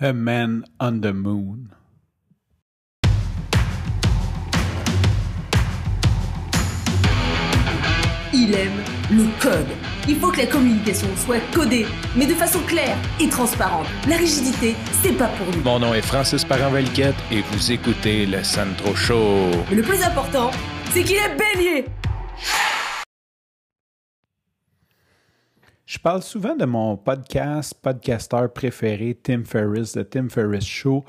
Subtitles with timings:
[0.00, 1.70] A Man on the Moon.
[8.32, 8.70] Il aime
[9.10, 9.66] le code.
[10.08, 11.84] Il faut que la communication soit codée,
[12.14, 13.88] mais de façon claire et transparente.
[14.08, 15.64] La rigidité, c'est pas pour nous.
[15.64, 19.50] Mon nom est Francis Parent-Velquette et vous écoutez le Sandro Show.
[19.68, 20.52] Mais le plus important,
[20.92, 21.86] c'est qu'il est bélier.
[25.88, 31.02] Je parle souvent de mon podcast, podcasteur préféré, Tim Ferriss, The Tim Ferriss Show.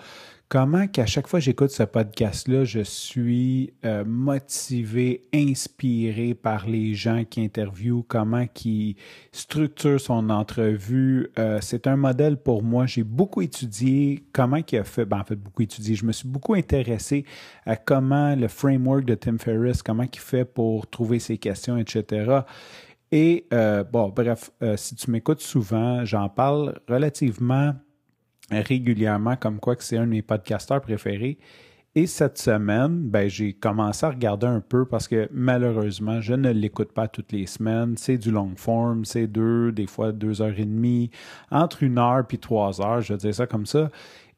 [0.47, 7.25] Comment qu'à chaque fois j'écoute ce podcast-là, je suis euh, motivé, inspiré par les gens
[7.25, 8.95] qui interviewent, comment qui
[9.33, 11.29] structurent son entrevue?
[11.37, 12.85] Euh, c'est un modèle pour moi.
[12.85, 15.95] J'ai beaucoup étudié comment il a fait, ben en fait beaucoup étudié.
[15.95, 17.25] Je me suis beaucoup intéressé
[17.65, 22.43] à comment le framework de Tim Ferriss, comment il fait pour trouver ses questions, etc.
[23.11, 27.73] Et euh, bon, bref, si tu m'écoutes souvent, j'en parle relativement
[28.51, 31.37] régulièrement comme quoi que c'est un de mes podcasteurs préférés.
[31.95, 36.51] Et cette semaine, ben, j'ai commencé à regarder un peu parce que malheureusement, je ne
[36.51, 37.97] l'écoute pas toutes les semaines.
[37.97, 41.09] C'est du long form, c'est deux, des fois deux heures et demie,
[41.49, 43.89] entre une heure puis trois heures, je dire ça comme ça.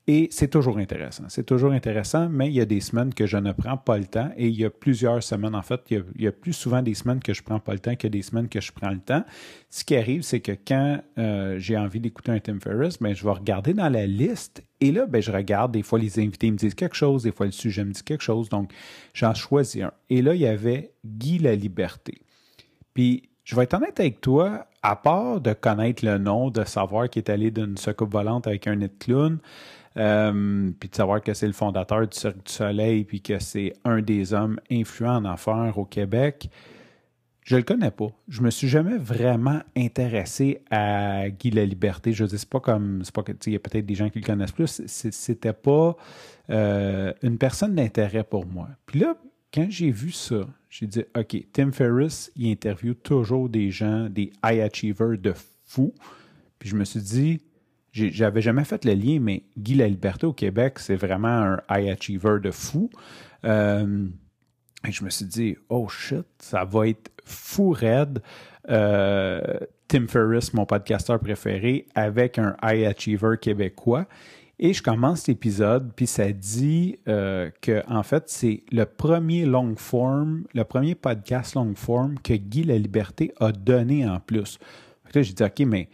[0.07, 1.25] Et c'est toujours intéressant.
[1.29, 4.05] C'est toujours intéressant, mais il y a des semaines que je ne prends pas le
[4.05, 6.95] temps et il y a plusieurs semaines, en fait, il y a, plus souvent des
[6.95, 8.99] semaines que je ne prends pas le temps que des semaines que je prends le
[8.99, 9.23] temps.
[9.69, 13.23] Ce qui arrive, c'est que quand euh, j'ai envie d'écouter un Tim Ferriss, ben, je
[13.23, 16.57] vais regarder dans la liste et là, ben, je regarde, des fois les invités me
[16.57, 18.71] disent quelque chose, des fois le sujet me dit quelque chose, donc
[19.13, 19.91] j'en choisis un.
[20.09, 22.23] Et là, il y avait Guy La Liberté.
[22.95, 27.09] Puis, je vais être honnête avec toi, à part de connaître le nom, de savoir
[27.09, 29.39] qu'il est allé d'une secoupe volante avec un nid clown,
[29.97, 33.73] euh, puis de savoir que c'est le fondateur du Cirque du Soleil, puis que c'est
[33.83, 36.49] un des hommes influents en affaires au Québec.
[37.43, 38.07] Je le connais pas.
[38.27, 42.13] Je me suis jamais vraiment intéressé à Guy La Liberté.
[42.13, 44.25] Je dis pas comme c'est pas que il y a peut-être des gens qui le
[44.25, 44.83] connaissent plus.
[44.85, 45.97] C'était pas
[46.49, 48.69] euh, une personne d'intérêt pour moi.
[48.85, 49.17] Puis là,
[49.53, 54.31] quand j'ai vu ça, j'ai dit OK, Tim Ferriss, il interviewe toujours des gens, des
[54.45, 55.33] high achievers de
[55.65, 55.93] fou.
[56.59, 57.41] Puis je me suis dit
[57.91, 61.89] j'avais jamais fait le lien, mais Guy La Liberté au Québec, c'est vraiment un high
[61.89, 62.89] achiever de fou.
[63.43, 64.07] Euh,
[64.87, 68.21] et je me suis dit, oh shit, ça va être fou raide.
[68.69, 69.41] Euh,
[69.87, 74.07] Tim Ferriss, mon podcasteur préféré, avec un high achiever québécois.
[74.57, 79.75] Et je commence l'épisode, puis ça dit euh, que en fait, c'est le premier long
[79.75, 84.59] form, le premier podcast long form que Guy La Liberté a donné en plus.
[85.13, 85.89] Là, j'ai dit, OK, mais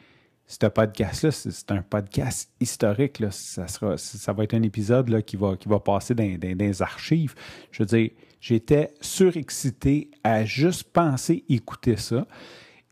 [0.68, 3.20] podcast-là, c'est un podcast historique.
[3.20, 3.32] Là.
[3.32, 7.36] Ça, sera, va être un épisode là, qui, va, qui va passer dans, des archives.
[7.72, 12.26] Je veux dire, j'étais surexcité à juste penser écouter ça.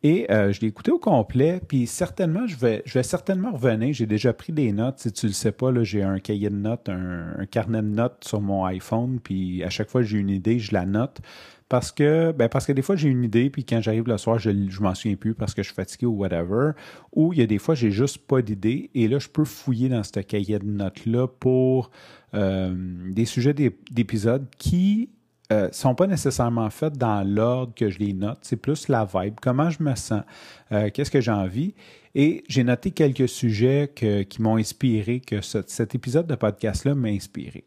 [0.05, 3.91] Et euh, je l'ai écouté au complet, puis certainement, je vais, je vais certainement revenir.
[3.91, 4.99] J'ai déjà pris des notes.
[4.99, 8.39] Si tu le sais pas, j'ai un cahier de notes, un, carnet de notes sur
[8.39, 11.21] mon iPhone, puis à chaque fois que j'ai une idée, je la note.
[11.69, 14.37] Parce que, ben parce que des fois, j'ai une idée, puis quand j'arrive le soir,
[14.37, 16.73] je ne m'en souviens plus parce que je suis fatigué ou whatever.
[17.13, 18.91] Ou il y a des fois, j'ai juste pas d'idée.
[18.93, 21.89] Et là, je peux fouiller dans ce cahier de notes-là pour
[22.35, 22.75] euh,
[23.09, 25.09] des sujets d'épisodes qui
[25.51, 28.39] euh, sont pas nécessairement faits dans l'ordre que je les note.
[28.41, 30.23] C'est plus la vibe, comment je me sens,
[30.71, 31.73] euh, qu'est-ce que j'ai envie?
[32.15, 37.65] Et j'ai noté quelques sujets qui m'ont inspiré, que cet épisode de podcast-là m'a inspiré.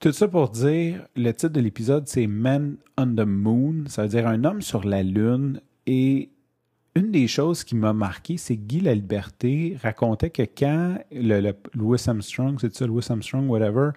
[0.00, 4.08] Tout ça pour dire, le titre de l'épisode, c'est Men on the Moon, ça veut
[4.08, 5.60] dire un homme sur la Lune.
[5.86, 6.28] Et
[6.94, 11.52] une des choses qui m'a marqué, c'est que Guy La Liberté racontait que quand le,
[11.74, 13.90] Louis Armstrong, c'est ça, Louis Armstrong, whatever,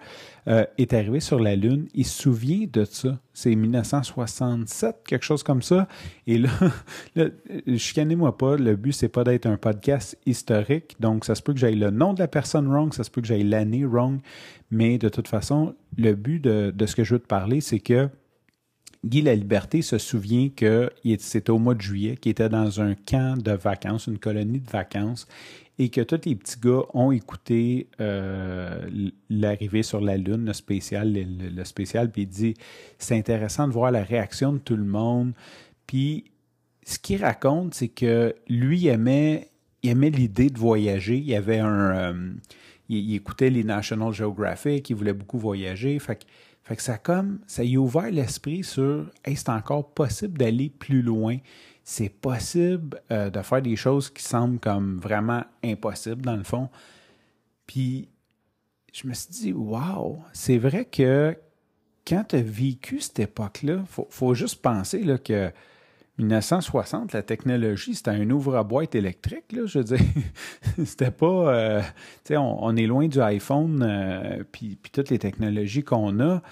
[0.46, 3.18] euh, est arrivé sur la Lune, il se souvient de ça.
[3.32, 5.88] C'est 1967, quelque chose comme ça.
[6.26, 6.50] Et là,
[7.16, 7.26] là
[7.76, 10.96] chicanez-moi pas, le but, c'est pas d'être un podcast historique.
[11.00, 13.20] Donc, ça se peut que j'aille le nom de la personne wrong, ça se peut
[13.20, 14.20] que j'aille l'année wrong.
[14.70, 18.08] Mais de toute façon, le but de ce que je veux te parler, c'est que
[19.04, 22.94] Guy La Liberté se souvient que c'était au mois de juillet, qu'il était dans un
[22.94, 25.26] camp de vacances, une colonie de vacances,
[25.78, 28.86] et que tous les petits gars ont écouté euh,
[29.28, 32.54] l'arrivée sur la Lune, le spécial, le, spécial, puis il dit
[32.98, 35.32] c'est intéressant de voir la réaction de tout le monde.
[35.86, 36.24] Puis
[36.84, 39.48] ce qu'il raconte, c'est que lui aimait,
[39.82, 41.16] il aimait l'idée de voyager.
[41.16, 42.32] Il avait un, euh,
[42.88, 45.98] il, écoutait les National Geographic, il voulait beaucoup voyager.
[45.98, 46.24] Fait que
[46.64, 51.02] fait que ça comme ça a ouvert l'esprit sur hey, c'est encore possible d'aller plus
[51.02, 51.38] loin.
[51.84, 56.70] C'est possible euh, de faire des choses qui semblent comme vraiment impossibles dans le fond.
[57.66, 58.08] Puis
[58.92, 61.36] je me suis dit Wow, c'est vrai que
[62.06, 65.52] quand tu as vécu cette époque-là, faut, faut, juste penser là, que
[66.18, 70.06] 1960, la technologie, c'était un ouvre-boîte électrique, là, je veux dire.
[70.84, 71.54] c'était pas...
[71.54, 76.42] Euh, tu sais, on, est loin du iPhone, euh, puis toutes les technologies qu'on a.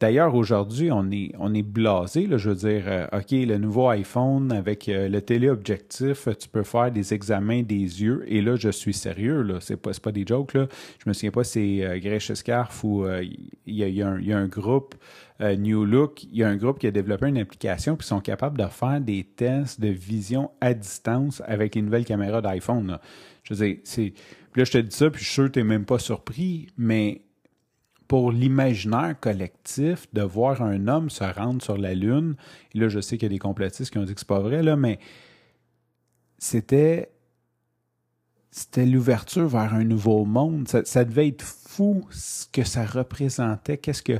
[0.00, 2.26] D'ailleurs, aujourd'hui, on est, on est blasé.
[2.26, 6.62] Là, je veux dire, euh, OK, le nouveau iPhone avec euh, le téléobjectif, tu peux
[6.62, 8.24] faire des examens des yeux.
[8.26, 9.42] Et là, je suis sérieux.
[9.42, 10.54] Là, c'est pas, pas des jokes.
[10.54, 10.68] Là.
[11.04, 13.06] Je me souviens pas c'est euh, Scarf ou
[13.66, 14.94] il y, y, a un groupe
[15.38, 16.24] New Look.
[16.24, 19.02] Il y a un groupe qui a développé une application puis sont capables de faire
[19.02, 22.98] des tests de vision à distance avec les nouvelles caméras d'iPhone.
[23.42, 24.14] Je veux dire, c'est.
[24.52, 25.98] Puis là, je te dis ça, puis je suis sûr que tu n'es même pas
[25.98, 27.22] surpris, mais
[28.10, 32.34] pour l'imaginaire collectif de voir un homme se rendre sur la Lune,
[32.74, 34.40] et là, je sais qu'il y a des complotistes qui ont dit que c'est pas
[34.40, 34.98] vrai, mais
[36.36, 37.12] c'était
[38.50, 40.66] c'était l'ouverture vers un nouveau monde.
[40.66, 43.78] Ça, devait être fou ce que ça représentait.
[43.78, 44.18] Qu'est-ce que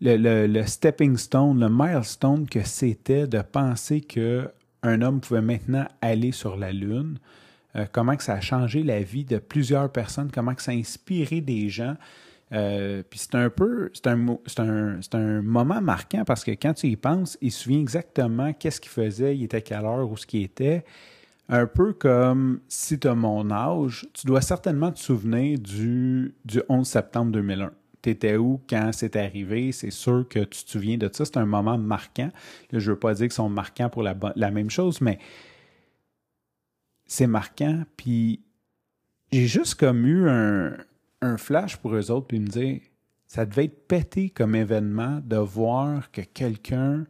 [0.00, 4.48] le, stepping stone, le milestone que c'était de penser que
[4.84, 7.18] un homme pouvait maintenant aller sur la Lune.
[7.74, 11.70] Euh, comment ça a changé la vie de plusieurs personnes, comment ça a inspiré des
[11.70, 11.96] gens.
[12.52, 16.88] Euh, puis c'est un peu, c'est un, un, un, moment marquant parce que quand tu
[16.88, 20.26] y penses, il se souvient exactement qu'est-ce qu'il faisait, il était quelle heure, où ce
[20.26, 20.84] qui était.
[21.48, 26.62] Un peu comme si tu as mon âge, tu dois certainement te souvenir du, du
[26.68, 30.96] 11 septembre 2001 tu étais où quand c'est arrivé, c'est sûr que tu te souviens
[30.96, 31.24] de ça.
[31.24, 32.30] C'est un moment marquant.
[32.70, 35.18] Là, je ne veux pas dire qu'ils sont marquants pour la, la même chose, mais
[37.06, 37.82] c'est marquant.
[37.96, 38.40] Puis
[39.32, 40.76] j'ai juste comme eu un,
[41.22, 42.80] un flash pour eux autres, puis me dire,
[43.26, 47.04] ça devait être pété comme événement de voir que quelqu'un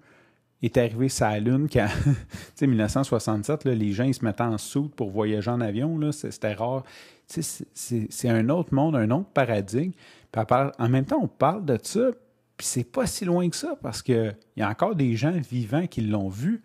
[0.62, 2.12] est arrivé sur la Lune quand, tu
[2.54, 6.52] sais, 1967, là, les gens se mettaient en soute pour voyager en avion, là, c'était
[6.52, 6.84] rare.
[7.26, 9.92] C'est un autre monde, un autre paradigme.
[10.36, 12.10] En même temps, on parle de ça,
[12.56, 15.86] puis c'est pas si loin que ça, parce qu'il y a encore des gens vivants
[15.86, 16.62] qui l'ont vu.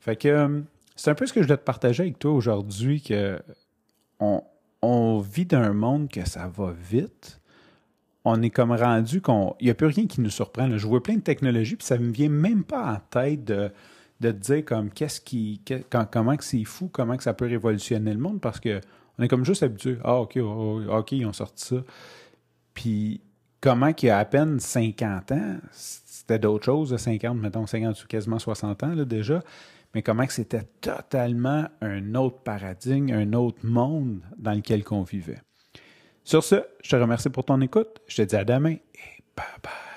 [0.00, 0.60] Fait que euh,
[0.96, 3.40] c'est un peu ce que je dois te partager avec toi aujourd'hui, que
[4.18, 4.42] on,
[4.82, 7.40] on vit dans monde que ça va vite.
[8.24, 9.54] On est comme rendu qu'on.
[9.60, 10.68] Il n'y a plus rien qui nous surprend.
[10.76, 13.70] Je vois plein de technologies, puis ça ne me vient même pas en tête de,
[14.20, 15.60] de te dire comme qu'est-ce qui.
[16.10, 18.80] comment que c'est fou, comment que ça peut révolutionner le monde, parce que
[19.18, 19.98] on est comme juste habitué.
[20.04, 21.76] Ah, OK, oh, oh, OK, ils ont sorti ça.
[22.74, 23.20] Puis
[23.60, 25.56] comment qu'il y a à peine 50 ans,
[26.22, 29.42] c'était d'autres choses, 50, mettons 50 ou quasiment 60 ans là, déjà,
[29.92, 35.40] mais comment c'était totalement un autre paradigme, un autre monde dans lequel on vivait.
[36.22, 38.00] Sur ce, je te remercie pour ton écoute.
[38.06, 39.91] Je te dis à demain et bye bye.